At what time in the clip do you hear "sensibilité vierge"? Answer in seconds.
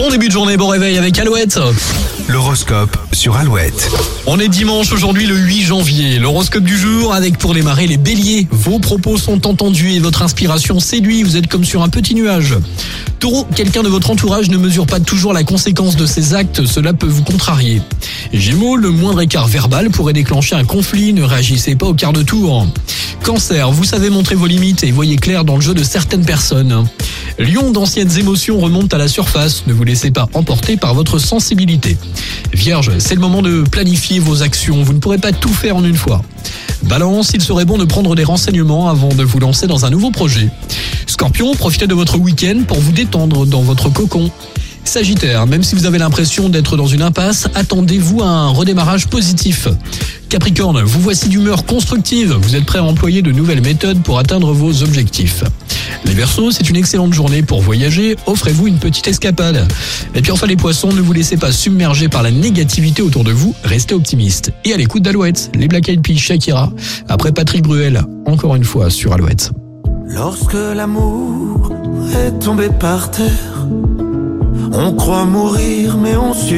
31.18-32.90